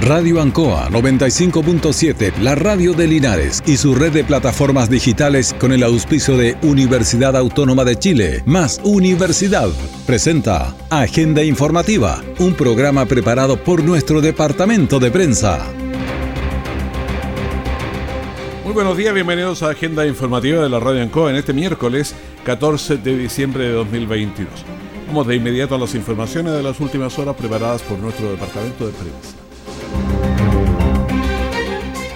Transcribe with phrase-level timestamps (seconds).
[0.00, 5.82] Radio Ancoa 95.7, la radio de Linares y su red de plataformas digitales con el
[5.82, 9.68] auspicio de Universidad Autónoma de Chile, más Universidad,
[10.06, 15.66] presenta Agenda Informativa, un programa preparado por nuestro departamento de prensa.
[18.64, 22.14] Muy buenos días, bienvenidos a Agenda Informativa de la Radio Ancoa en este miércoles
[22.44, 24.48] 14 de diciembre de 2022.
[25.08, 28.92] Vamos de inmediato a las informaciones de las últimas horas preparadas por nuestro departamento de
[28.92, 29.39] prensa.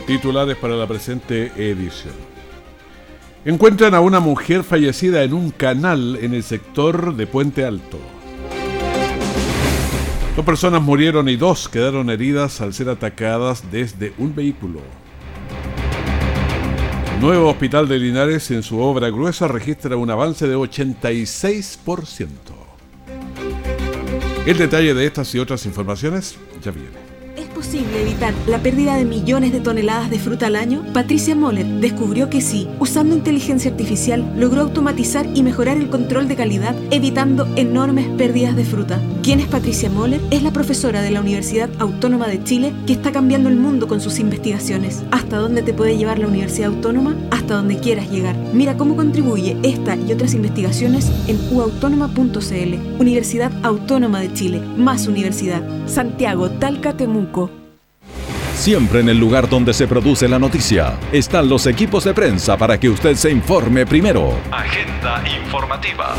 [0.06, 2.12] Titulares para la presente edición.
[3.46, 7.98] Encuentran a una mujer fallecida en un canal en el sector de Puente Alto.
[10.36, 14.80] Dos personas murieron y dos quedaron heridas al ser atacadas desde un vehículo.
[17.14, 22.28] El nuevo hospital de Linares en su obra gruesa registra un avance de 86%.
[24.44, 27.03] El detalle de estas y otras informaciones ya viene
[27.54, 30.84] posible evitar la pérdida de millones de toneladas de fruta al año?
[30.92, 36.36] Patricia Moller descubrió que sí, usando inteligencia artificial, logró automatizar y mejorar el control de
[36.36, 39.00] calidad, evitando enormes pérdidas de fruta.
[39.22, 40.20] ¿Quién es Patricia Moller?
[40.30, 44.00] Es la profesora de la Universidad Autónoma de Chile que está cambiando el mundo con
[44.00, 45.02] sus investigaciones.
[45.12, 47.16] ¿Hasta dónde te puede llevar la Universidad Autónoma?
[47.30, 48.36] Hasta donde quieras llegar.
[48.52, 53.00] Mira cómo contribuye esta y otras investigaciones en uautónoma.cl.
[53.00, 54.60] Universidad Autónoma de Chile.
[54.76, 55.62] Más universidad.
[55.86, 57.43] Santiago, Talca, Temuco.
[58.54, 62.78] Siempre en el lugar donde se produce la noticia están los equipos de prensa para
[62.78, 64.38] que usted se informe primero.
[64.50, 66.14] Agenda informativa.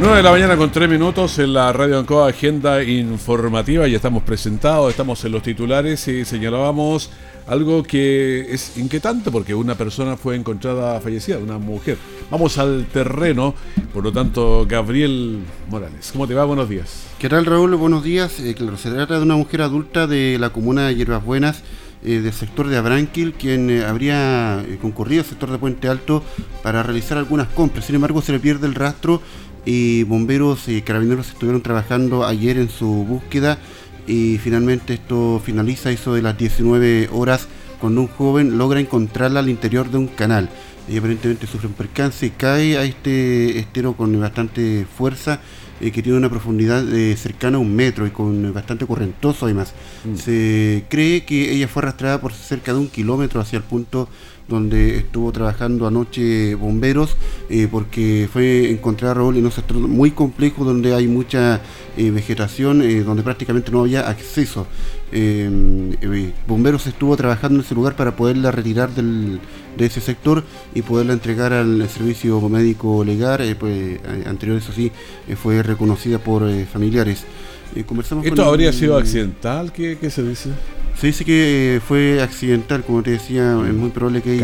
[0.00, 4.22] 9 de la mañana con 3 minutos en la Radio Ancoa Agenda Informativa y estamos
[4.22, 7.10] presentados, estamos en los titulares y señalábamos
[7.48, 11.98] algo que es inquietante porque una persona fue encontrada fallecida, una mujer.
[12.30, 13.56] Vamos al terreno,
[13.92, 16.44] por lo tanto, Gabriel Morales, ¿cómo te va?
[16.44, 17.02] Buenos días.
[17.18, 17.74] ¿Qué tal, Raúl?
[17.74, 18.38] Buenos días.
[18.38, 21.64] Eh, claro, se trata de una mujer adulta de la comuna de Hierbas Buenas,
[22.04, 26.22] eh, del sector de Abranquil, quien eh, habría concurrido al sector de Puente Alto
[26.62, 27.86] para realizar algunas compras.
[27.86, 29.20] Sin embargo, se le pierde el rastro
[29.68, 33.58] y bomberos y carabineros estuvieron trabajando ayer en su búsqueda
[34.06, 37.48] y finalmente esto finaliza eso de las 19 horas
[37.78, 40.48] cuando un joven logra encontrarla al interior de un canal.
[40.88, 45.42] Y aparentemente sufre un percance y cae a este estero con bastante fuerza
[45.82, 49.74] eh, que tiene una profundidad de cercana a un metro y con bastante correntoso además.
[50.06, 50.16] Mm.
[50.16, 54.08] Se cree que ella fue arrastrada por cerca de un kilómetro hacia el punto
[54.48, 57.16] donde estuvo trabajando anoche bomberos,
[57.50, 61.60] eh, porque fue encontrada Raúl en un sector muy complejo donde hay mucha
[61.96, 64.66] eh, vegetación, eh, donde prácticamente no había acceso.
[66.46, 69.40] bomberos estuvo trabajando en ese lugar para poderla retirar del,
[69.76, 70.42] de ese sector
[70.74, 74.90] y poderla entregar al servicio médico legal, pues, anterior eso sí,
[75.42, 77.24] fue reconocida por familiares.
[78.24, 79.72] ¿Esto habría sido accidental?
[79.72, 80.50] ¿Qué, ¿Qué se dice?
[81.00, 84.34] Se dice que eh, fue accidental, como te decía, es muy probable que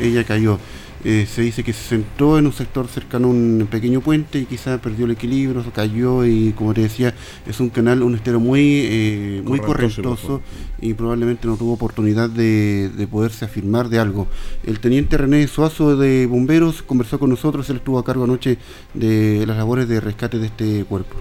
[0.00, 0.58] ella cayó.
[1.04, 4.44] Eh, se dice que se sentó en un sector cercano a un pequeño puente y
[4.44, 7.12] quizá perdió el equilibrio, cayó y como te decía,
[7.46, 10.42] es un canal, un estero muy, eh, muy correntoso
[10.80, 14.28] y probablemente no tuvo oportunidad de, de, poderse afirmar de algo.
[14.64, 18.58] El teniente René Suazo de Bomberos conversó con nosotros, él estuvo a cargo anoche
[18.94, 21.16] de las labores de rescate de este cuerpo.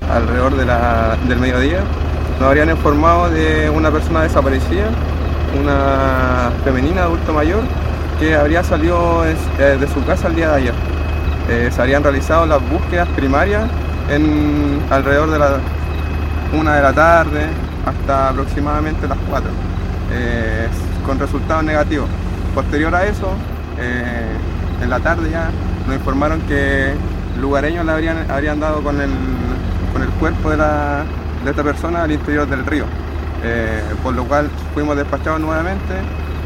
[0.00, 1.84] Alrededor de la, del mediodía
[2.38, 4.88] nos habrían informado de una persona desaparecida,
[5.60, 7.62] una femenina adulto mayor,
[8.18, 9.34] que habría salido eh,
[9.78, 10.74] de su casa el día de ayer.
[11.48, 13.64] Eh, se habrían realizado las búsquedas primarias
[14.10, 15.58] en alrededor de la
[16.58, 17.46] una de la tarde
[17.84, 19.50] hasta aproximadamente las 4,
[20.12, 20.68] eh,
[21.04, 22.08] con resultados negativos.
[22.54, 23.30] Posterior a eso,
[24.80, 25.50] en la tarde ya
[25.86, 26.94] nos informaron que
[27.40, 29.10] lugareños le habrían, habrían dado con el,
[29.92, 31.04] con el cuerpo de la,
[31.44, 32.84] de esta persona al interior del río.
[33.46, 35.94] Eh, por lo cual fuimos despachados nuevamente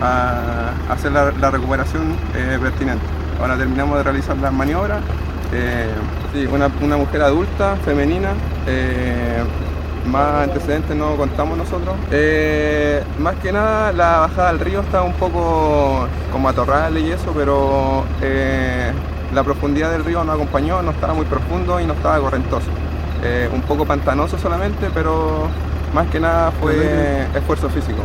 [0.03, 3.05] a, hacer la, recuperación eh, pertinente.
[3.41, 5.01] Ahora terminamos de realizar las maniobras.
[5.53, 5.95] Eh,
[6.53, 8.35] una, mujer adulta, femenina,
[10.07, 11.95] más antecedentes no contamos nosotros.
[13.19, 18.05] más que nada la bajada del río estaba un poco como atorral y eso, pero
[19.33, 22.69] la profundidad del río nos acompañó, no estaba muy profundo y no estaba correntoso.
[23.23, 25.49] Eh, un poco pantanoso solamente, pero
[25.93, 28.03] más que nada fue esfuerzo físico.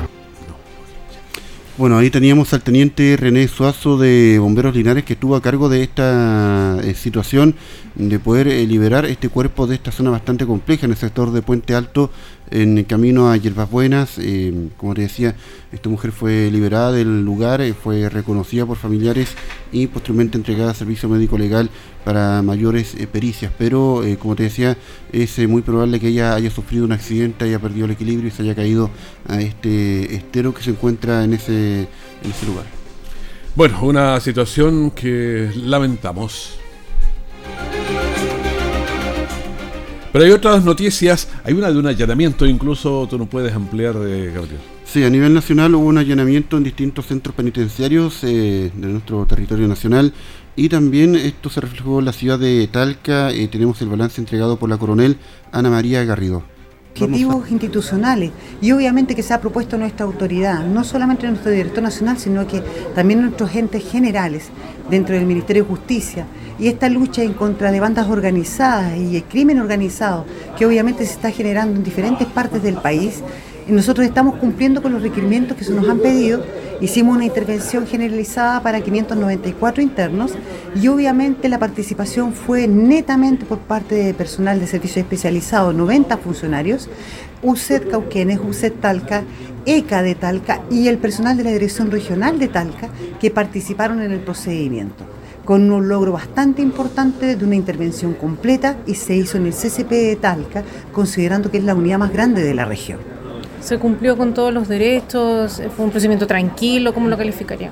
[1.75, 5.81] Bueno, ahí teníamos al teniente René Suazo de Bomberos Linares que estuvo a cargo de
[5.81, 7.55] esta eh, situación
[7.95, 11.41] de poder eh, liberar este cuerpo de esta zona bastante compleja en el sector de
[11.41, 12.11] Puente Alto
[12.51, 14.17] en camino a Hierbas Buenas.
[14.17, 15.35] Eh, como te decía,
[15.71, 19.35] esta mujer fue liberada del lugar, eh, fue reconocida por familiares
[19.71, 21.69] y posteriormente entregada a servicio médico legal
[22.03, 23.51] para mayores eh, pericias.
[23.57, 24.77] Pero, como te decía,
[25.11, 28.43] es muy probable que ella haya sufrido un accidente, haya perdido el equilibrio y se
[28.43, 28.89] haya caído
[29.27, 31.87] a este estero que se encuentra en ese
[32.45, 32.65] lugar.
[33.55, 36.62] Bueno, una situación que lamentamos.
[40.13, 44.31] Pero hay otras noticias, hay una de un allanamiento, incluso tú no puedes ampliar, eh,
[44.31, 44.59] Gabriel.
[44.85, 49.67] Sí, a nivel nacional hubo un allanamiento en distintos centros penitenciarios eh, de nuestro territorio
[49.67, 50.13] nacional
[50.55, 53.31] y también esto se reflejó en la ciudad de Talca.
[53.31, 55.17] Eh, tenemos el balance entregado por la coronel
[55.51, 56.43] Ana María Garrido
[56.93, 58.31] objetivos institucionales
[58.61, 62.61] y obviamente que se ha propuesto nuestra autoridad, no solamente nuestro director nacional, sino que
[62.93, 64.49] también nuestros agentes generales
[64.91, 66.27] dentro del Ministerio de Justicia
[66.59, 70.25] y esta lucha en contra de bandas organizadas y el crimen organizado
[70.57, 73.23] que obviamente se está generando en diferentes partes del país.
[73.67, 76.43] Nosotros estamos cumpliendo con los requerimientos que se nos han pedido.
[76.81, 80.33] Hicimos una intervención generalizada para 594 internos
[80.75, 86.89] y obviamente la participación fue netamente por parte de personal de servicio especializado, 90 funcionarios,
[87.41, 89.23] UCED Cauquenes, UCED Talca,
[89.65, 92.89] ECA de Talca y el personal de la Dirección Regional de Talca
[93.21, 95.05] que participaron en el procedimiento
[95.45, 99.89] con un logro bastante importante de una intervención completa y se hizo en el CCP
[99.89, 100.63] de Talca,
[100.93, 103.22] considerando que es la unidad más grande de la región.
[103.63, 105.61] ¿Se cumplió con todos los derechos?
[105.75, 106.93] ¿Fue un procedimiento tranquilo?
[106.93, 107.71] ¿Cómo lo calificaría?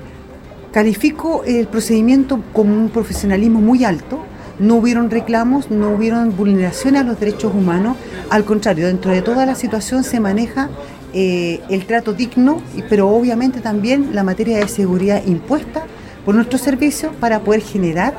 [0.71, 4.19] Califico el procedimiento como un profesionalismo muy alto.
[4.57, 7.97] No hubieron reclamos, no hubieron vulneraciones a los derechos humanos.
[8.29, 10.69] Al contrario, dentro de toda la situación se maneja
[11.13, 15.83] eh, el trato digno, pero obviamente también la materia de seguridad impuesta
[16.23, 18.13] por nuestro servicio para poder generar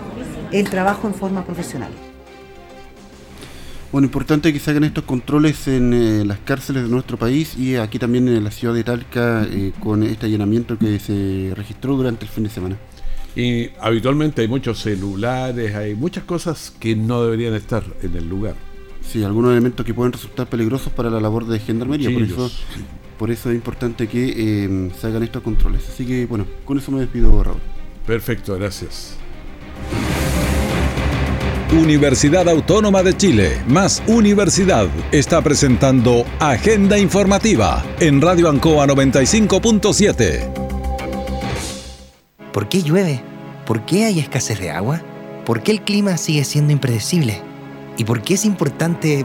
[0.51, 2.12] el trabajo en forma profesional.
[3.93, 7.77] Bueno, importante que se hagan estos controles en eh, las cárceles de nuestro país y
[7.77, 12.25] aquí también en la ciudad de Talca eh, con este allanamiento que se registró durante
[12.25, 12.79] el fin de semana.
[13.37, 18.55] Y habitualmente hay muchos celulares, hay muchas cosas que no deberían estar en el lugar.
[19.03, 22.51] Sí, algunos elementos que pueden resultar peligrosos para la labor de gendarmería, por eso,
[23.19, 25.87] por eso es importante que eh, se hagan estos controles.
[25.87, 27.61] Así que bueno, con eso me despido, Raúl.
[28.07, 29.19] Perfecto, gracias.
[31.73, 40.53] Universidad Autónoma de Chile, más Universidad, está presentando Agenda Informativa en Radio Ancoa 95.7.
[42.53, 43.23] ¿Por qué llueve?
[43.65, 45.01] ¿Por qué hay escasez de agua?
[45.47, 47.41] ¿Por qué el clima sigue siendo impredecible?
[47.97, 49.25] ¿Y por qué es importante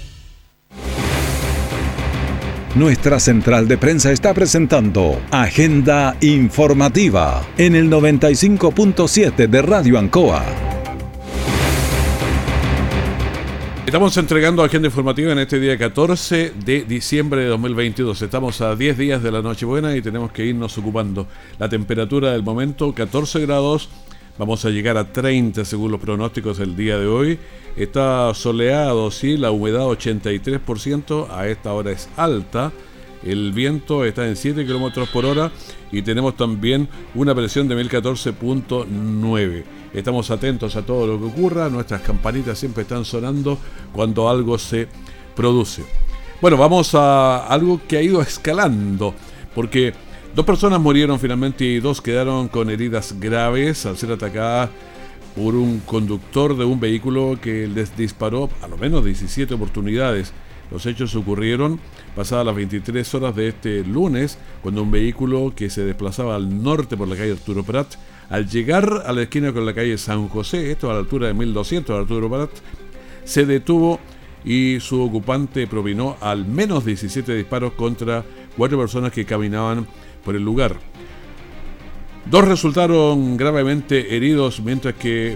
[2.75, 10.45] Nuestra central de prensa está presentando Agenda Informativa en el 95.7 de Radio Ancoa.
[13.85, 18.21] Estamos entregando Agenda Informativa en este día 14 de diciembre de 2022.
[18.21, 21.27] Estamos a 10 días de la Nochebuena y tenemos que irnos ocupando.
[21.59, 23.89] La temperatura del momento 14 grados.
[24.37, 27.39] Vamos a llegar a 30 según los pronósticos del día de hoy.
[27.75, 32.71] Está soleado, sí, la humedad 83%, a esta hora es alta.
[33.23, 35.51] El viento está en 7 kilómetros por hora
[35.91, 39.63] y tenemos también una presión de 1014.9.
[39.93, 43.59] Estamos atentos a todo lo que ocurra, nuestras campanitas siempre están sonando
[43.91, 44.87] cuando algo se
[45.35, 45.83] produce.
[46.41, 49.13] Bueno, vamos a algo que ha ido escalando,
[49.53, 49.93] porque
[50.35, 54.69] dos personas murieron finalmente y dos quedaron con heridas graves al ser atacadas
[55.35, 60.33] por un conductor de un vehículo que les disparó a lo menos 17 oportunidades.
[60.69, 61.79] Los hechos ocurrieron
[62.15, 66.95] pasadas las 23 horas de este lunes, cuando un vehículo que se desplazaba al norte
[66.95, 67.95] por la calle Arturo Prat,
[68.29, 71.33] al llegar a la esquina con la calle San José, esto a la altura de
[71.33, 72.51] 1200 de Arturo Prat,
[73.25, 73.99] se detuvo
[74.43, 78.23] y su ocupante propinó al menos 17 disparos contra
[78.57, 79.87] cuatro personas que caminaban
[80.23, 80.75] por el lugar.
[82.25, 85.35] Dos resultaron gravemente heridos, mientras que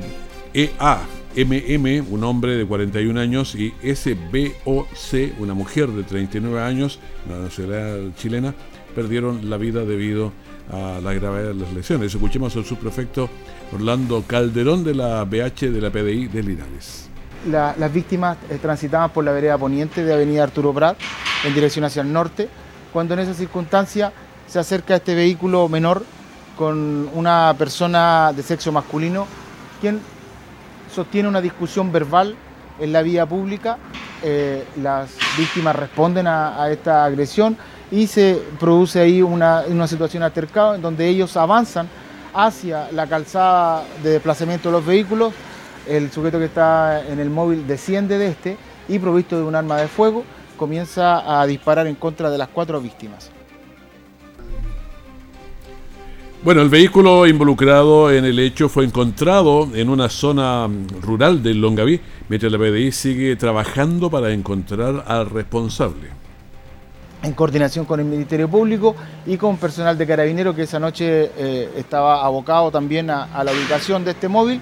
[0.53, 8.15] EAMM, un hombre de 41 años, y SBOC, una mujer de 39 años, la nacionalidad
[8.15, 8.55] chilena,
[8.93, 10.31] perdieron la vida debido
[10.71, 12.13] a la gravedad de las lesiones.
[12.13, 13.29] Escuchemos al subprefecto
[13.73, 17.09] Orlando Calderón de la BH de la PDI de Linares.
[17.45, 20.97] Las víctimas eh, transitaban por la vereda poniente de Avenida Arturo Prat
[21.43, 22.49] en dirección hacia el norte,
[22.91, 24.11] cuando en esa circunstancia
[24.47, 26.03] se acerca este vehículo menor
[26.57, 29.27] con una persona de sexo masculino,
[29.81, 29.99] quien
[30.93, 32.35] sostiene una discusión verbal
[32.79, 33.77] en la vía pública.
[34.23, 37.57] Eh, las víctimas responden a, esta agresión
[37.91, 41.87] y se produce ahí una, una situación altercada en donde ellos avanzan
[42.33, 45.33] hacia la calzada de desplazamiento de los vehículos.
[45.87, 49.77] El sujeto que está en el móvil desciende de este y provisto de un arma
[49.77, 50.23] de fuego
[50.57, 53.31] comienza a disparar en contra de las cuatro víctimas.
[56.45, 60.69] Bueno, el vehículo involucrado en el hecho fue encontrado en una zona
[61.01, 61.99] rural de Longaví,
[62.29, 66.09] mientras la PDI sigue trabajando para encontrar al responsable.
[67.23, 71.71] En coordinación con el Ministerio Público y con personal de carabinero que esa noche eh,
[71.77, 74.61] estaba abocado también a, la ubicación de este móvil,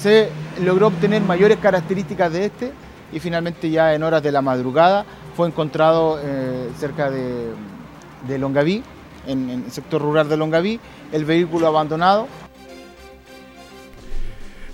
[0.00, 0.30] se
[0.62, 2.72] logró obtener mayores características de este
[3.12, 5.04] y finalmente ya en horas de la madrugada
[5.36, 8.82] fue encontrado eh, cerca de, Longaví
[9.26, 10.80] en, el sector rural de Longaví,
[11.12, 12.28] el vehículo abandonado.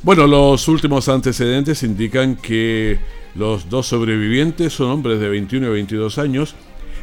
[0.02, 2.98] Bueno, los últimos antecedentes indican que
[3.34, 6.54] los dos sobrevivientes son hombres de 21 y 22 años,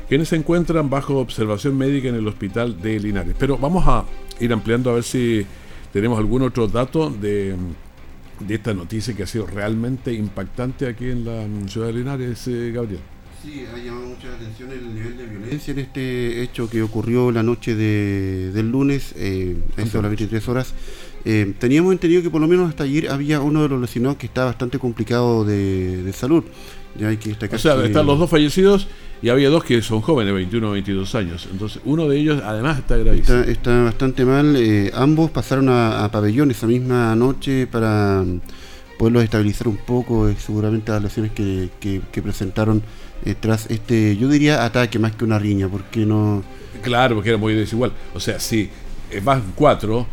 [0.08, 3.36] quienes se encuentran bajo observación médica en el hospital de Linares.
[3.38, 4.06] Pero vamos a
[4.40, 5.46] ir ampliando a ver si
[5.92, 7.56] tenemos algún otro dato de,
[8.50, 13.02] esta noticia que ha sido realmente impactante aquí en la ciudad de Linares, eh, Gabriel.
[13.44, 17.44] Sí, ha llamado mucha atención el nivel de violencia en este hecho que ocurrió la
[17.44, 20.74] noche del lunes, eh, eso a las 23 horas.
[21.26, 24.28] Eh, teníamos entendido que por lo menos hasta ayer había uno de los lesionados que
[24.28, 26.44] está bastante complicado de, salud.
[26.98, 28.88] Ya hay que o sea, están los dos fallecidos
[29.24, 31.48] y había dos que son jóvenes, 21 o 22 años.
[31.50, 33.40] Entonces, uno de ellos además está gravísimo.
[33.40, 34.56] Está, bastante mal.
[34.58, 38.24] Eh, ambos pasaron a, pabellón esa misma noche para
[39.00, 42.84] poderlos estabilizar un poco, eh, seguramente las lesiones que, que presentaron
[43.26, 46.44] eh, tras este, yo diría ataque más que una riña, porque no...
[46.82, 47.94] Claro, porque era muy desigual.
[48.14, 48.70] O sea, si
[49.24, 50.06] vas cuatro,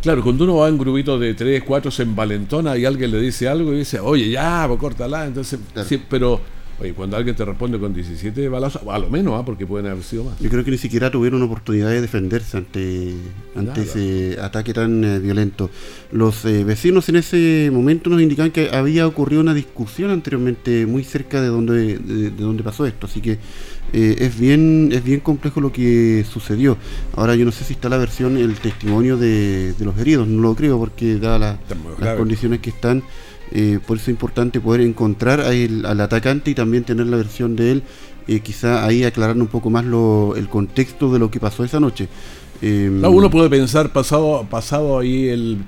[0.00, 3.48] claro, cuando uno va en grupito de tres, cuatro, se envalentona y alguien le dice
[3.48, 5.26] algo y dice, oye, ya, pues córtala.
[5.26, 6.40] Entonces, sí, pero
[6.82, 9.44] Oye, cuando alguien te responde con 17 balazos, a lo menos, ¿ah?
[9.44, 10.36] porque pueden haber sido más.
[10.40, 13.14] Yo creo que ni siquiera tuvieron oportunidad de defenderse ante,
[13.54, 15.70] ante ese ataque tan eh, violento.
[16.10, 21.04] Los eh, vecinos en ese momento nos indicaban que había ocurrido una discusión anteriormente muy
[21.04, 23.38] cerca de donde, de, donde pasó esto, así que
[23.92, 26.76] eh, es, bien, es bien complejo lo que sucedió.
[27.14, 30.56] Ahora yo no sé si está la versión, el testimonio de, los heridos, no lo
[30.56, 31.58] creo porque da las
[32.16, 33.04] condiciones que están
[33.54, 37.72] eh, por eso es importante poder encontrar al atacante y también tener la versión de
[37.72, 37.82] él,
[38.26, 42.08] eh, quizá ahí aclarando un poco más el contexto de lo que pasó esa noche.
[42.62, 45.58] Em, uno puede pensar, pasado, pasado ahí el,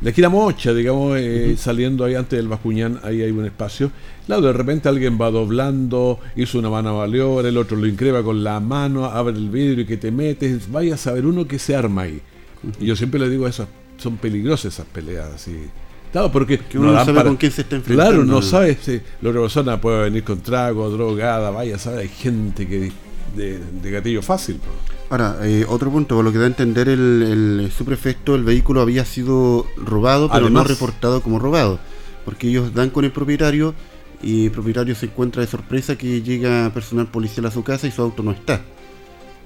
[0.00, 3.92] la esquina mocha, digamos, eh, saliendo ahí antes del Bascuñán, ahí hay un espacio.
[4.26, 8.42] Claro, de repente alguien va doblando, hizo una mano valior, el otro lo increba con
[8.42, 10.70] la mano, abre el vidrio y que te metes.
[10.70, 12.20] Vaya a saber uno que se arma ahí.
[12.80, 15.52] Y yo siempre le digo, esas son peligrosas esas peleas así.
[16.14, 18.12] Claro, porque uno no sabe con quién se está enfrentando.
[18.12, 22.08] Claro, no sabe si la otra persona puede venir con trago, drogada, vaya, sabe, hay
[22.08, 22.92] gente que
[23.34, 24.60] de, gatillo fácil.
[25.10, 28.80] Ahora, eh, otro punto, por lo que da a entender el, el subprefecto, el vehículo
[28.80, 31.80] había sido robado, pero no reportado como robado,
[32.24, 33.74] porque ellos dan con el propietario
[34.22, 37.90] y el propietario se encuentra de sorpresa que llega personal policial a su casa y
[37.90, 38.62] su auto no está.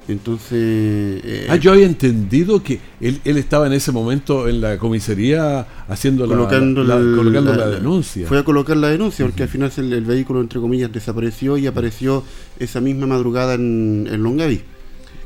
[0.08, 0.50] Entonces.
[0.52, 6.26] Eh, ah, yo había entendido que él, estaba en ese momento en la comisaría haciendo
[6.26, 8.26] colocando la, colocando la, denuncia.
[8.26, 12.24] Fue a colocar la denuncia, porque al final el, vehículo, entre comillas, desapareció y apareció
[12.58, 14.62] esa misma madrugada en, en Longaví.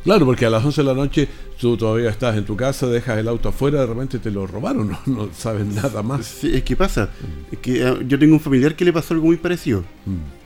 [0.05, 1.29] Claro, porque a las 11 de la noche
[1.61, 4.89] tú todavía estás en tu casa, dejas el auto afuera, de repente te lo robaron,
[4.89, 6.27] no, no saben nada más.
[6.27, 7.11] Sí, es que pasa,
[7.53, 9.85] es que ah, yo tengo un familiar que le pasó algo muy parecido.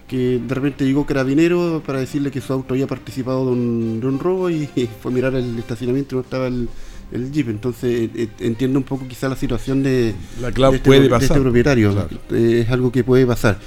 [0.07, 4.51] Que de repente llegó carabinero para decirle que su auto había participado de un, robo
[4.51, 4.67] y,
[5.03, 6.69] fue a mirar el estacionamiento y no estaba el,
[7.33, 7.49] jeep.
[7.49, 11.31] Entonces eh, entiendo un poco quizá la situación de, la este, puede pasar.
[11.31, 12.09] este, propietario.
[12.31, 13.59] Eh, es algo que puede pasar.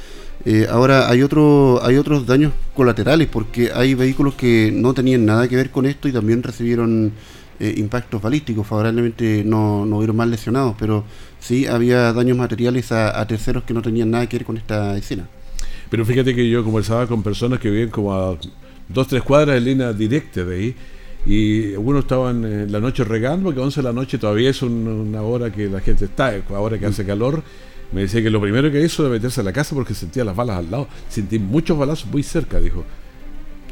[0.46, 5.48] Eh, ahora hay otro, hay otros daños colaterales porque hay vehículos que no tenían nada
[5.50, 7.12] que ver con esto y también recibieron
[7.60, 8.65] impactos balísticos.
[8.65, 11.03] Favorablemente no, no hubieron más lesionados, pero
[11.41, 15.27] sí había daños materiales a terceros que no tenían nada que ver con esta escena.
[15.89, 18.38] Pero fíjate que yo conversaba con personas que viven como a
[18.88, 20.75] dos, tres cuadras de línea directa de ahí.
[21.25, 25.22] Y algunos estaban en la noche regando, porque 11 de la noche todavía es una
[25.22, 27.43] hora que la gente está, ahora que hace calor.
[27.91, 30.36] Me decía que lo primero que hizo era meterse a la casa porque sentía las
[30.36, 30.88] balas al lado.
[31.10, 32.86] Sentí muchos balazos muy cerca, dijo.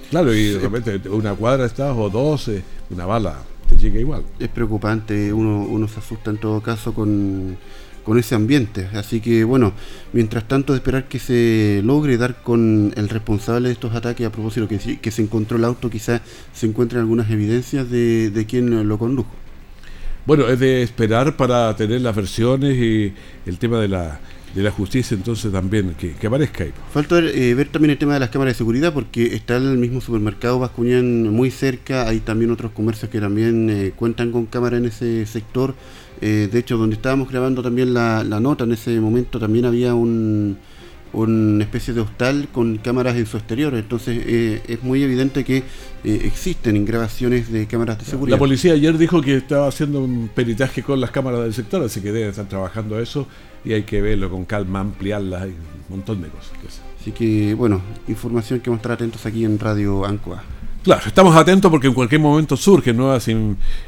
[0.09, 2.50] Claro, y de repente una cuadra estás o dos,
[2.89, 4.24] una bala te llega igual.
[4.39, 7.57] Es preocupante, uno, uno se asusta en todo caso con
[8.08, 8.88] con ese ambiente.
[8.94, 9.74] Así que bueno,
[10.14, 14.66] mientras tanto esperar que se logre dar con el responsable de estos ataques, a propósito
[14.66, 16.22] que, que se encontró el auto, quizás
[16.54, 19.30] se encuentren algunas evidencias de, de quién lo condujo.
[20.26, 23.14] Bueno, es de esperar para tener las versiones y
[23.46, 24.22] el tema de la,
[24.54, 26.74] de la justicia entonces también, que, que aparezca ahí.
[26.92, 29.77] Falta ver, eh, ver, también el tema de las cámaras de seguridad porque está el
[29.77, 34.77] mismo supermercado Bascuñán muy cerca, hay también otros comercios que también eh, cuentan con cámara
[34.77, 35.75] en ese sector.
[36.20, 39.94] Eh, de hecho, donde estábamos grabando también la, la nota, en ese momento también había
[39.94, 40.58] un
[41.13, 43.74] una especie de hostal con cámaras en su exterior.
[43.75, 45.63] Entonces eh, es muy evidente que eh,
[46.04, 48.36] existen grabaciones de cámaras de seguridad.
[48.36, 52.01] La policía ayer dijo que estaba haciendo un peritaje con las cámaras del sector, así
[52.01, 53.27] que deben estar trabajando eso
[53.67, 56.53] y hay que verlo con calma, ampliarlas, hay un montón de cosas.
[57.01, 60.41] Así que bueno, información que vamos a estar atentos aquí en Radio Ancoa.
[60.83, 63.29] Claro, estamos atentos porque en cualquier momento surgen nuevas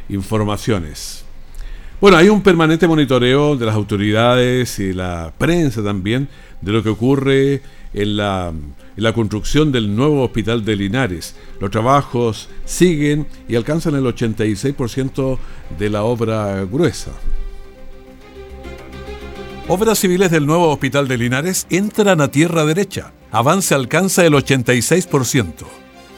[0.09, 1.24] informaciones.
[2.01, 6.27] Bueno, hay un permanente monitoreo de las autoridades y la prensa también
[6.62, 7.62] de lo que ocurre
[7.93, 11.36] en la, en la, construcción del nuevo hospital de Linares.
[11.62, 15.38] Los trabajos siguen y alcanzan el 86%
[15.77, 17.12] de la obra gruesa.
[19.72, 23.12] Obras civiles del nuevo hospital de Linares entran a tierra derecha.
[23.30, 25.52] Avance alcanza el 86%.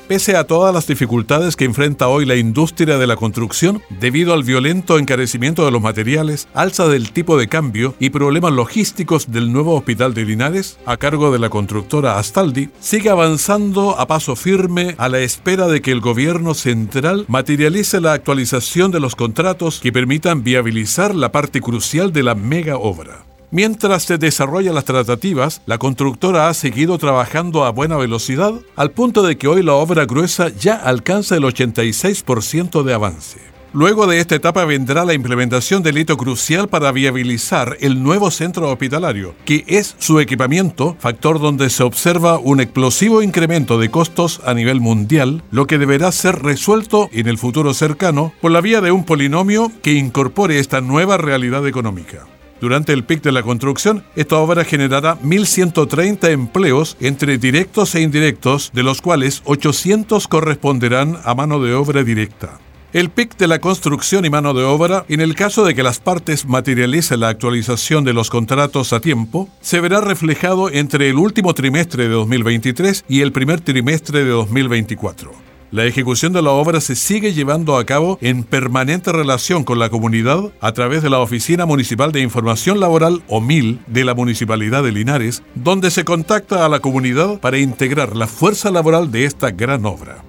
[0.08, 4.46] Pese a todas las dificultades que enfrenta hoy la industria de la construcción, debido al
[4.46, 9.75] violento encarecimiento de los materiales, alza del tipo de cambio y problemas logísticos del nuevo
[9.75, 15.10] hospital de Linares, a cargo de la constructora Astaldi, sigue avanzando a paso firme a
[15.10, 20.41] la espera de que el gobierno central materialice la actualización de los contratos que permitan
[20.41, 23.25] viabilizar la parte crucial de la mega obra.
[23.53, 29.24] Mientras se desarrollan las tratativas, la constructora ha seguido trabajando a buena velocidad, al punto
[29.24, 33.39] de que hoy la obra gruesa ya alcanza el 86% de avance.
[33.74, 38.70] Luego de esta etapa vendrá la implementación del hito crucial para viabilizar el nuevo centro
[38.70, 44.53] hospitalario, que es su equipamiento, factor donde se observa un explosivo incremento de costos a
[44.53, 48.93] nivel mundial, lo que deberá ser resuelto en el futuro cercano por la vía de
[48.93, 52.27] un polinomio que incorpore esta nueva realidad económica.
[52.61, 58.69] Durante el pic de la construcción, esta obra generará 1.130 empleos entre directos e indirectos,
[58.71, 62.59] de los cuales 800 corresponderán a mano de obra directa.
[62.93, 65.99] El pic de la construcción y mano de obra, en el caso de que las
[65.99, 71.55] partes materialicen la actualización de los contratos a tiempo, se verá reflejado entre el último
[71.55, 75.50] trimestre de 2023 y el primer trimestre de 2024.
[75.72, 79.90] La ejecución de la obra se sigue llevando a cabo en permanente relación con la
[79.90, 83.42] comunidad a través de la Oficina Municipal de Información Laboral o
[83.88, 88.70] de la Municipalidad de Linares, donde se contacta a la comunidad para integrar la fuerza
[88.70, 90.25] laboral de esta gran obra.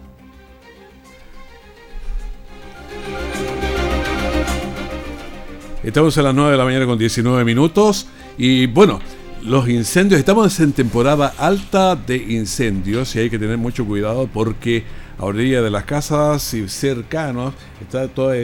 [5.82, 8.06] Estamos a las 9 de la mañana con 19 minutos
[8.38, 9.00] y bueno,
[9.42, 14.84] los incendios, estamos en temporada alta de incendios y hay que tener mucho cuidado porque
[15.18, 18.36] a orilla de las casas y cercanos está toda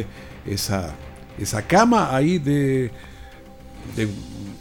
[0.47, 0.95] esa,
[1.39, 2.91] esa cama ahí de,
[3.97, 4.09] de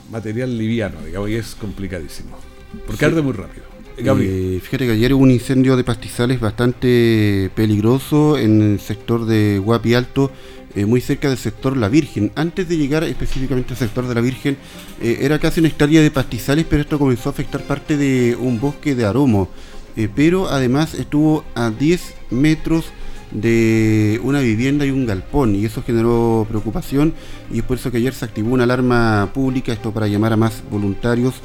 [0.09, 2.37] material liviano, digamos, y es complicadísimo.
[2.85, 3.65] Porque arde muy rápido.
[3.97, 9.57] Eh, fíjate que ayer hubo un incendio de pastizales bastante peligroso en el sector de
[9.57, 10.31] Guapi Alto,
[10.75, 12.31] eh, muy cerca del sector La Virgen.
[12.35, 14.55] Antes de llegar específicamente al sector de La Virgen,
[15.01, 18.59] eh, era casi una hectárea de pastizales, pero esto comenzó a afectar parte de un
[18.59, 19.49] bosque de aromo.
[19.97, 22.85] Eh, pero además estuvo a 10 metros
[23.31, 27.13] de una vivienda y un galpón y eso generó preocupación
[27.51, 30.37] y es por eso que ayer se activó una alarma pública, esto para llamar a
[30.37, 31.41] más voluntarios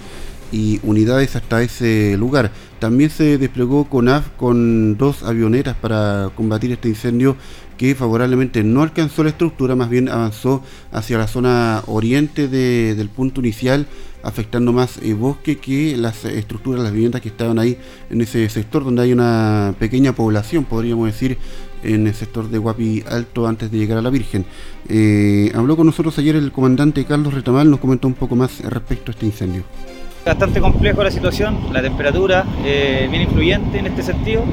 [0.53, 2.53] y unidades hasta ese lugar.
[2.79, 7.37] También se desplegó CONAF con dos avionetas para combatir este incendio
[7.79, 10.63] que favorablemente no alcanzó la estructura, más bien avanzó
[10.93, 13.87] hacia la zona oriente del punto inicial,
[14.23, 17.77] afectando más el bosque que las estructuras, las viviendas que estaban ahí
[18.11, 21.39] en ese sector donde hay una pequeña población, podríamos decir,
[21.83, 24.45] en el sector de Guapi Alto antes de llegar a la Virgen.
[24.89, 29.11] Eh, habló con nosotros ayer el comandante Carlos Retamal, nos comentó un poco más respecto
[29.11, 29.65] a este incendio.
[30.25, 34.45] Bastante complejo la situación, la temperatura eh, bien influyente en este sentido.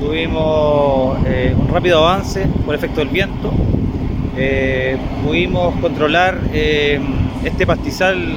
[0.00, 3.52] Tuvimos eh, un rápido avance por efecto del viento.
[4.40, 8.36] Eh, pudimos controlar este pastizal,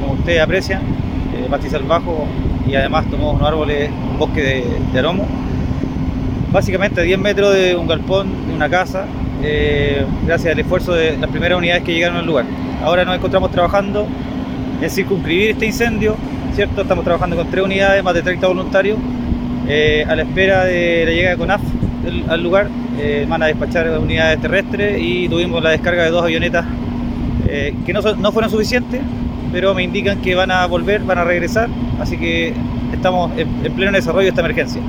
[0.00, 0.80] como ustedes aprecian,
[1.50, 2.26] pastizal bajo
[2.68, 5.26] y además tomamos unos árboles, un bosque de, de aromo.
[6.52, 9.06] Básicamente a 10 metros de un galpón, de una casa,
[10.24, 12.44] gracias al esfuerzo de las primeras unidades que llegaron al lugar.
[12.84, 14.06] Ahora nos encontramos trabajando
[14.80, 16.16] en circunscribir este incendio,
[16.54, 16.82] ¿cierto?
[16.82, 18.98] Estamos trabajando con tres unidades, más de 30 voluntarios,
[19.68, 21.62] eh, a la espera de la llegada de CONAF
[22.28, 22.68] al lugar.
[22.98, 26.64] Eh, van a despachar unidades terrestres y tuvimos la descarga de dos avionetas
[27.48, 29.00] eh, que no, no fueron suficientes,
[29.52, 31.68] pero me indican que van a volver, van a regresar,
[32.00, 32.52] así que
[32.92, 34.80] estamos en, pleno desarrollo de esta emergencia.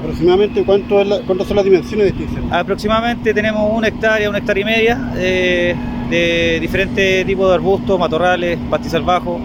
[0.00, 2.54] ¿Aproximadamente cuánto la- cuántas son las dimensiones de este incendio?
[2.54, 5.74] Aproximadamente tenemos una hectárea, una hectárea y media eh,
[6.10, 9.38] de diferentes tipos de arbustos, matorrales, pastizal bajo.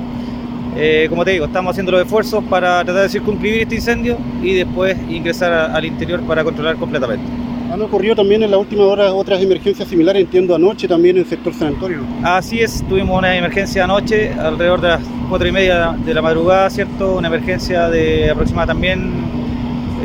[0.76, 4.56] Eh, como te digo, estamos haciendo los esfuerzos para tratar de circunscribir este incendio y
[4.56, 7.24] después ingresar a- al interior para controlar completamente.
[7.72, 11.28] Han ocurrido también en la última hora otras emergencias similares, entiendo anoche también en el
[11.30, 12.00] sector San Antonio.
[12.24, 16.70] Así es, tuvimos una emergencia anoche, alrededor de las cuatro y media de la madrugada,
[16.70, 17.16] ¿cierto?
[17.18, 19.12] Una emergencia de aproximadamente también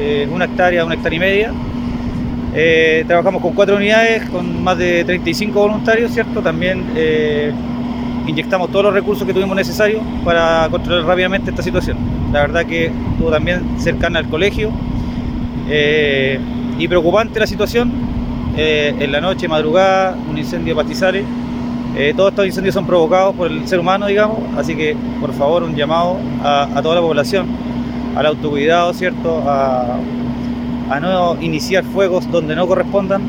[0.01, 1.53] eh, una hectárea, una hectárea y media.
[2.55, 6.41] Eh, trabajamos con cuatro unidades, con más de 35 voluntarios, ¿cierto?
[6.41, 6.85] También
[8.29, 11.97] inyectamos todos los recursos que tuvimos necesarios para controlar rápidamente esta situación.
[12.33, 14.71] La verdad que estuvo también cercana al colegio
[15.69, 16.39] eh,
[16.79, 17.91] y preocupante la situación.
[18.57, 21.25] Eh, en la noche, madrugada, un incendio de pastizales.
[21.97, 25.63] Eh, todos estos incendios son provocados por el ser humano, digamos, así que por favor
[25.63, 27.47] un llamado a, toda la población,
[28.15, 29.43] al autocuidado, ¿cierto?
[29.47, 29.97] A,
[30.91, 33.23] a no iniciar fuegos donde no correspondan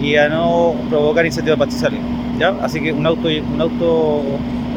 [0.00, 2.00] y a no provocar incendios de pastizales.
[2.42, 2.64] ¿Ya?
[2.64, 4.22] Así que un auto, un auto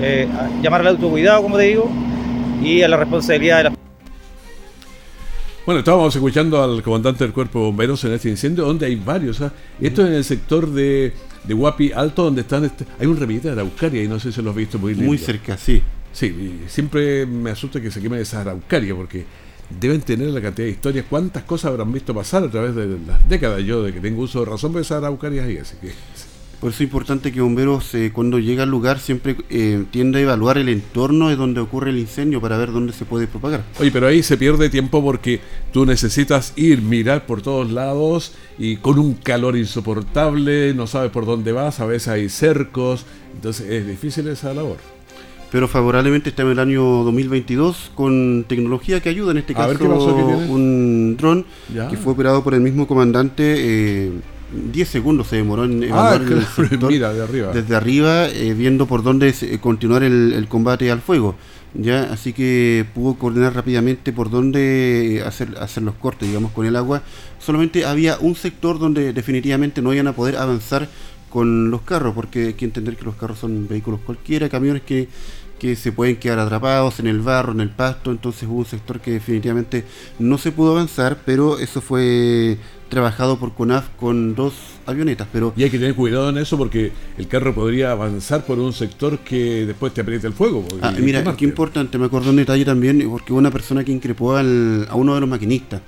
[0.02, 1.90] eh, a- llamar al autocuidado, como te digo,
[2.64, 3.74] y a la responsabilidad de la
[5.66, 9.42] Bueno, estábamos escuchando al comandante del Cuerpo de Bomberos en este incendio, donde hay varios.
[9.42, 9.52] ¿ah?
[9.82, 11.12] Esto es en el sector de,
[11.44, 12.66] de Guapi Alto, donde están.
[12.66, 15.08] este- hay un remita de Araucaria y no sé si lo has visto muy lindo.
[15.08, 15.82] Muy cerca, sí.
[16.14, 19.26] Sí, y siempre me asusta que se queme esa Araucaria, porque
[19.82, 21.06] deben tener la cantidad de historias.
[21.10, 23.64] ¿Cuántas cosas habrán visto pasar a través de las décadas?
[23.64, 25.92] Yo, de que tengo uso de razón, pues esa Araucaria ahí, así que.
[26.66, 30.22] Por eso es importante que bomberos eh, cuando llega al lugar siempre eh, tiende a
[30.24, 33.64] evaluar el entorno de donde ocurre el incendio para ver dónde se puede propagar.
[33.80, 38.78] Oye, pero ahí se pierde tiempo porque tú necesitas ir, mirar por todos lados y
[38.78, 43.88] con un calor insoportable, no sabes por dónde vas, a veces hay cercos, entonces es
[43.88, 44.78] difícil esa labor.
[45.52, 49.70] Pero favorablemente estamos en el año 2022 con tecnología que ayuda, en este A caso
[49.70, 50.16] ver, ¿qué pasó?
[50.16, 51.46] Un dron
[51.92, 53.54] que fue operado por el mismo comandante.
[53.56, 54.12] eh,
[54.72, 57.52] 10 segundos se demoró en Ah, evaluar el sector mira, de arriba.
[57.52, 61.36] desde arriba, eh, viendo por dónde se- continuar el, el combate al fuego.
[61.74, 66.76] ya Así que pudo coordinar rápidamente por dónde hacer, hacer los cortes, digamos, con el
[66.76, 67.02] agua.
[67.40, 70.88] Solamente había un sector donde definitivamente no iban a poder avanzar
[71.30, 75.10] con los carros, porque hay que entender que los carros son vehículos cualquiera, camiones que,
[75.60, 79.02] que se pueden quedar atrapados en el barro, en el pasto, entonces hubo un sector
[79.02, 79.84] que definitivamente
[80.18, 82.58] no se pudo avanzar, pero eso fue
[82.90, 84.54] trabajado por CONAF con dos
[84.86, 88.60] avionetas, pero Y hay que tener cuidado en eso porque el carro podría avanzar por
[88.60, 90.64] un sector que después te aprieta el fuego.
[90.82, 94.36] Ah, mira, qué importante, me acordé un detalle también, porque hubo una persona que increpó
[94.36, 95.82] al- a uno de los maquinistas,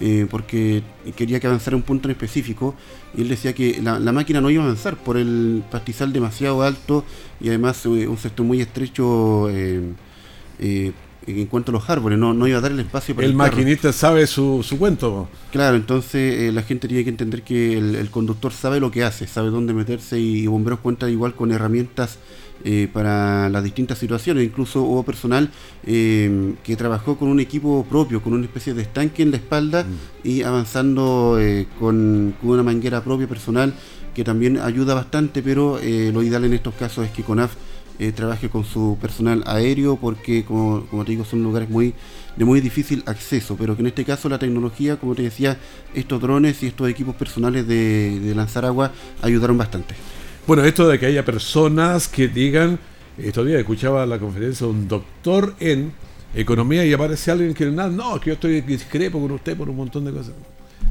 [0.00, 0.82] eh, porque
[1.16, 2.74] quería que avanzara un punto en específico,
[3.16, 6.62] y él decía que la, la máquina no iba a avanzar por el pastizal demasiado
[6.62, 7.04] alto
[7.40, 9.80] y además eh, un sector muy estrecho eh,
[10.60, 10.92] eh,
[11.26, 13.38] en cuanto a los árboles, no, no iba a dar el espacio para El el,
[13.38, 13.52] carro.
[13.52, 15.28] maquinista sabe su, su cuento.
[15.52, 19.04] Claro, entonces eh, la gente tiene que entender que el, el conductor sabe lo que
[19.04, 22.18] hace, sabe dónde meterse y, bomberos cuenta igual con herramientas
[22.64, 24.44] eh, para las distintas situaciones.
[24.44, 25.50] Incluso hubo personal
[25.86, 29.84] eh, que trabajó con un equipo propio, con una especie de estanque en la espalda
[30.22, 33.74] y avanzando eh, con, con una manguera propia personal
[34.14, 37.54] que también ayuda bastante, pero eh, lo ideal en estos casos es que CONAF
[37.98, 41.94] eh, trabaje con su personal aéreo porque como, como te digo son lugares muy
[42.36, 45.58] de muy difícil acceso pero que en este caso la tecnología como te decía
[45.94, 49.94] estos drones y estos equipos personales de, de lanzar agua ayudaron bastante
[50.46, 52.78] Bueno, esto de que haya personas que digan,
[53.16, 55.92] estos días escuchaba la conferencia de un doctor en
[56.34, 59.76] economía y aparece alguien que nada, no, que yo estoy discrepo con usted por un
[59.76, 60.34] montón de cosas.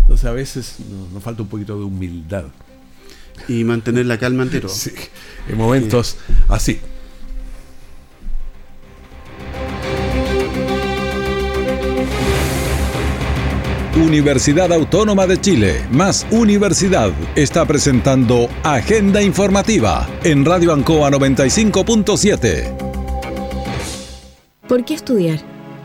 [0.01, 2.45] Entonces a veces nos, nos falta un poquito de humildad.
[3.47, 4.91] y mantener la calma ante todo Sí,
[5.49, 6.79] en momentos así.
[13.95, 22.75] Universidad Autónoma de Chile, más Universidad, está presentando Agenda Informativa en Radio Ancoa 95.7.
[24.67, 25.41] ¿Por qué estudiar?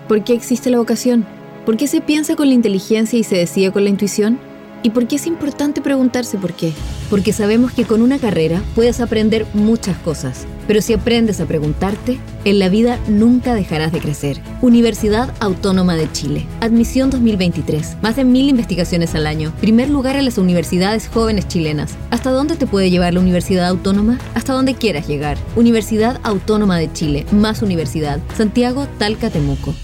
[0.08, 1.26] ¿Por qué existe la vocación?
[1.66, 4.38] ¿Por qué se piensa con la inteligencia y se decide con la intuición?
[4.82, 6.72] ¿Y por qué es importante preguntarse por qué?
[7.10, 12.18] Porque sabemos que con una carrera puedes aprender muchas cosas, pero si aprendes a preguntarte,
[12.44, 14.38] en la vida nunca dejarás de crecer.
[14.60, 16.46] Universidad Autónoma de Chile.
[16.60, 17.96] Admisión 2023.
[18.02, 19.52] Más de mil investigaciones al año.
[19.62, 21.96] Primer lugar en las universidades jóvenes chilenas.
[22.10, 24.18] ¿Hasta dónde te puede llevar la Universidad Autónoma?
[24.34, 25.38] Hasta donde quieras llegar.
[25.56, 27.24] Universidad Autónoma de Chile.
[27.32, 28.20] Más universidad.
[28.36, 29.74] Santiago, Talca, Temuco.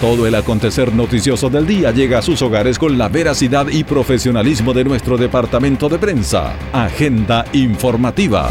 [0.00, 4.72] Todo el acontecer noticioso del día llega a sus hogares con la veracidad y profesionalismo
[4.72, 6.54] de nuestro departamento de prensa.
[6.72, 8.50] Agenda informativa.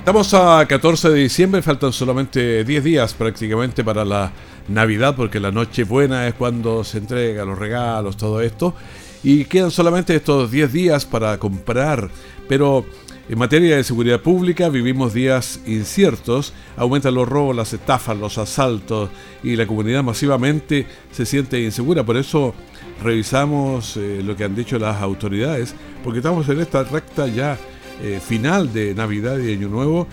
[0.00, 4.32] Estamos a 14 de diciembre, faltan solamente 10 días prácticamente para la
[4.66, 8.74] Navidad, porque la noche buena es cuando se entregan los regalos, todo esto.
[9.22, 12.08] Y quedan solamente estos 10 días para comprar,
[12.48, 12.86] pero
[13.28, 19.10] en materia de seguridad pública vivimos días inciertos, aumentan los robos, las estafas, los asaltos
[19.42, 22.06] y la comunidad masivamente se siente insegura.
[22.06, 22.54] Por eso
[23.02, 27.58] revisamos eh, lo que han dicho las autoridades, porque estamos en esta recta ya
[28.02, 30.06] eh, final de Navidad y Año Nuevo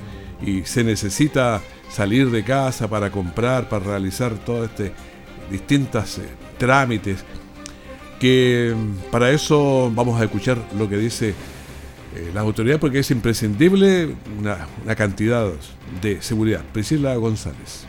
[0.45, 4.93] y se necesita salir de casa para comprar, para realizar todos este
[5.49, 6.23] distintos eh,
[6.57, 7.23] trámites
[8.19, 13.11] que mm, para eso vamos a escuchar lo que dice eh, la autoridad porque es
[13.11, 15.49] imprescindible una cantidad
[16.01, 16.63] de seguridad.
[16.73, 17.87] Priscila González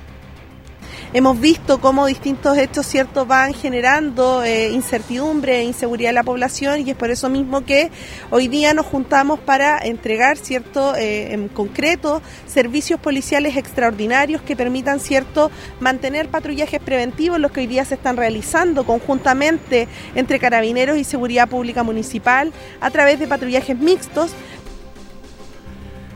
[1.13, 6.87] hemos visto cómo distintos hechos ciertos van generando eh, incertidumbre e inseguridad en la población
[6.87, 7.91] y es por eso mismo que
[8.31, 15.01] hoy día nos juntamos para entregar cierto eh, en concreto servicios policiales extraordinarios que permitan
[15.01, 21.05] cierto mantener patrullajes preventivos los que hoy día se están realizando conjuntamente entre carabineros y
[21.05, 24.33] seguridad pública municipal a través de patrullajes mixtos.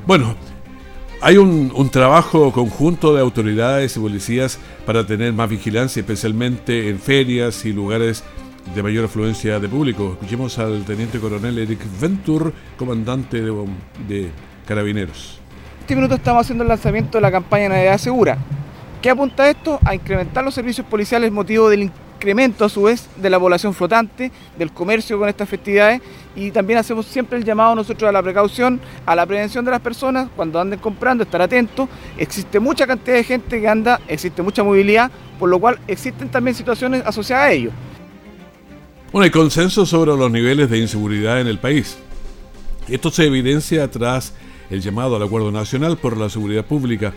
[0.06, 0.34] Bueno,
[1.22, 7.64] hay un, trabajo conjunto de autoridades y policías para tener más vigilancia, especialmente en ferias
[7.64, 8.24] y lugares
[8.74, 10.12] de mayor afluencia de público.
[10.14, 13.52] Escuchemos al teniente coronel Eric Ventur, comandante de,
[14.08, 14.30] de
[14.66, 15.38] Carabineros.
[15.80, 18.38] Este minuto estamos haciendo el lanzamiento de la campaña Navidad Segura.
[19.00, 19.78] ¿Qué apunta esto?
[19.84, 21.82] A incrementar los servicios policiales motivo del
[22.22, 26.00] incremento a su vez de la población flotante, del comercio con estas festividades
[26.36, 29.80] y también hacemos siempre el llamado nosotros a la precaución, a la prevención de las
[29.80, 31.88] personas cuando anden comprando, estar atentos.
[32.16, 36.54] Existe mucha cantidad de gente que anda, existe mucha movilidad, por lo cual existen también
[36.54, 37.70] situaciones asociadas a ello.
[39.10, 41.98] Bueno, hay consenso sobre los niveles de inseguridad en el país.
[42.86, 44.32] Esto se evidencia tras
[44.70, 47.12] el llamado al Acuerdo Nacional por la Seguridad Pública.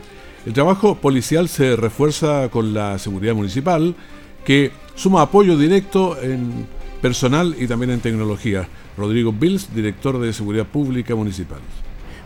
[0.48, 3.96] El trabajo policial se refuerza con la seguridad municipal,
[4.44, 6.68] que suma apoyo directo en
[7.02, 8.68] personal y también en tecnología.
[8.98, 11.60] Rodrigo Bills, director de Seguridad Pública Municipal.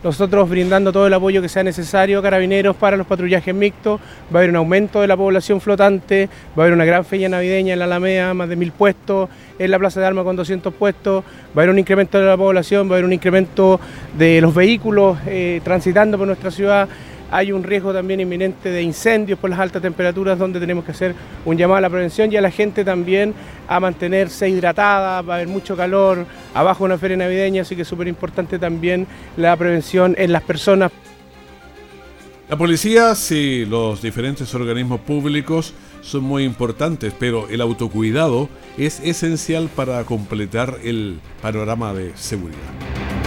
[0.01, 3.99] Nosotros brindando todo el apoyo que sea necesario carabineros para los patrullajes mixtos,
[4.33, 7.27] va a haber un aumento de la población flotante, va a haber una gran feria
[7.27, 9.27] navideña en la Alameda, más de mil puestos,
[9.57, 12.37] en la Plaza de Armas con 200 puestos, va a haber un incremento de la
[12.37, 13.77] población, va a haber un incremento
[14.17, 16.87] de los vehículos eh, transitando por nuestra ciudad,
[17.31, 21.15] hay un riesgo también inminente de incendios por las altas temperaturas donde tenemos que hacer
[21.45, 23.33] un llamado a la prevención y a la gente también
[23.67, 27.87] a mantenerse hidratada, va a haber mucho calor, abajo una feria navideña, así que es
[27.87, 30.91] súper importante también la prevención en las personas.
[32.49, 39.69] La policía, sí, los diferentes organismos públicos son muy importantes, pero el autocuidado es esencial
[39.75, 43.18] para completar el panorama de seguridad.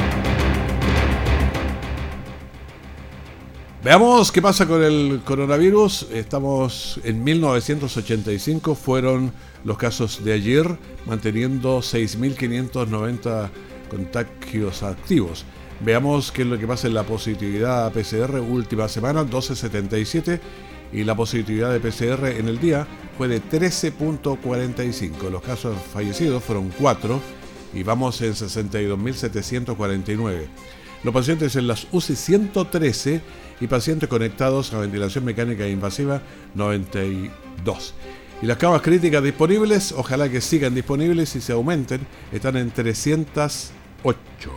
[3.85, 6.07] Veamos qué pasa con el coronavirus.
[6.13, 9.33] Estamos en 1985, fueron
[9.65, 13.51] los casos de ayer, manteniendo 6.590
[13.91, 15.45] contagios activos.
[15.81, 20.39] Veamos qué es lo que pasa en la positividad PCR última semana, 12.77,
[20.93, 22.87] y la positividad de PCR en el día
[23.19, 25.29] fue de 13.45.
[25.29, 27.21] Los casos fallecidos fueron 4
[27.75, 30.47] y vamos en 62.749.
[31.03, 33.21] Los pacientes en las UCI 113
[33.63, 36.21] y pacientes conectados a ventilación mecánica invasiva
[36.55, 37.95] 92.
[38.43, 42.01] Y las camas críticas disponibles, ojalá que sigan disponibles y se aumenten,
[42.33, 44.51] están en 308.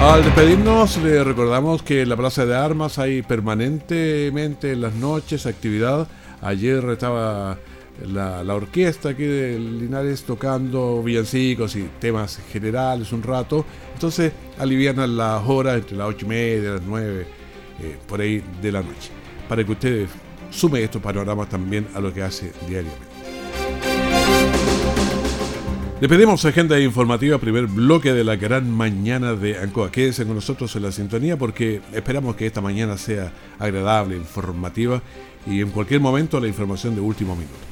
[0.00, 5.44] Al despedirnos, le recordamos que en la Plaza de Armas hay permanentemente en las noches
[5.44, 6.08] actividad.
[6.40, 7.58] Ayer estaba
[8.06, 13.64] la, orquesta aquí de Linares tocando villancicos y temas generales un rato.
[13.94, 17.26] Entonces alivianan las horas entre las ocho y media, las nueve,
[17.80, 19.10] eh, por ahí de la noche.
[19.48, 20.10] Para que ustedes
[20.50, 23.12] sume estos panoramas también a lo que hace diariamente.
[26.00, 29.92] Despedimos agenda informativa, primer bloque de la gran mañana de Ancoa.
[29.92, 35.00] Quédense con nosotros en la sintonía porque esperamos que esta mañana sea agradable, informativa
[35.46, 37.71] y en cualquier momento la información de último minuto.